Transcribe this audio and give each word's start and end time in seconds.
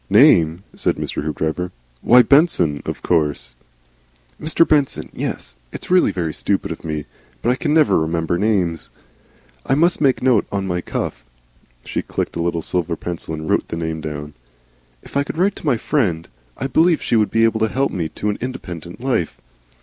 "Name!" 0.09 0.63
said 0.75 0.95
Mr. 0.95 1.21
Hoopdriver. 1.23 1.71
"Why! 2.01 2.23
Benson, 2.23 2.81
of 2.87 3.03
course." 3.03 3.55
"Mr. 4.41 4.67
Benson 4.67 5.11
yes 5.13 5.55
it's 5.71 5.91
really 5.91 6.11
very 6.11 6.33
stupid 6.33 6.71
of 6.71 6.83
me. 6.83 7.05
But 7.43 7.51
I 7.51 7.55
can 7.55 7.71
never 7.71 7.99
remember 7.99 8.39
names. 8.39 8.89
I 9.63 9.75
must 9.75 10.01
make 10.01 10.19
a 10.19 10.23
note 10.23 10.47
on 10.51 10.65
my 10.65 10.81
cuff." 10.81 11.23
She 11.85 12.01
clicked 12.01 12.35
a 12.35 12.41
little 12.41 12.63
silver 12.63 12.95
pencil 12.95 13.35
and 13.35 13.47
wrote 13.47 13.67
the 13.67 13.77
name 13.77 14.01
down. 14.01 14.33
"If 15.03 15.15
I 15.15 15.23
could 15.23 15.37
write 15.37 15.55
to 15.57 15.65
my 15.67 15.77
friend. 15.77 16.27
I 16.57 16.65
believe 16.65 16.99
she 17.03 17.15
would 17.15 17.29
be 17.29 17.43
able 17.43 17.59
to 17.59 17.67
help 17.67 17.91
me 17.91 18.09
to 18.09 18.31
an 18.31 18.39
independent 18.41 19.01
life. 19.01 19.39